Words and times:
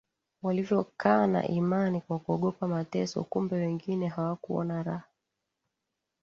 walivyokana 0.43 1.47
imani 1.47 2.01
kwa 2.01 2.19
kuogopa 2.19 2.67
mateso 2.67 3.23
Kumbe 3.23 3.55
wengine 3.55 4.07
hawakuona 4.07 4.83
raha 4.83 5.07